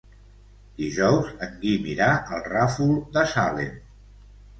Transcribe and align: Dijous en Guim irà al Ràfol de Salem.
Dijous 0.77 1.27
en 1.47 1.53
Guim 1.65 1.85
irà 1.95 2.07
al 2.37 2.41
Ràfol 2.53 2.95
de 3.19 3.27
Salem. 3.35 3.77